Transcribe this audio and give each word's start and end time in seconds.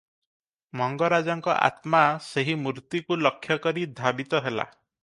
ମଙ୍ଗରାଜଙ୍କ 0.81 1.57
ଆତ୍ମା 1.67 2.01
ସେହି 2.29 2.57
ମୂର୍ତ୍ତିକୁ 2.65 3.21
ଲକ୍ଷ୍ୟକରି 3.27 3.89
ଧାବିତ 4.03 4.45
ହେଲା। 4.49 4.69